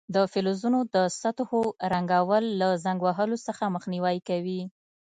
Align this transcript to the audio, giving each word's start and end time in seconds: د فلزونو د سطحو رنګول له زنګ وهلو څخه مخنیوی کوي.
د 0.15 0.17
فلزونو 0.31 0.79
د 0.95 0.97
سطحو 1.21 1.61
رنګول 1.93 2.45
له 2.61 2.67
زنګ 2.83 2.99
وهلو 3.03 3.37
څخه 3.47 3.73
مخنیوی 3.75 4.17
کوي. 4.27 4.61